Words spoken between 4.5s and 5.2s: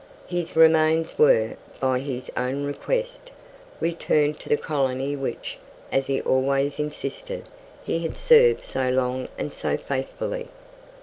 colony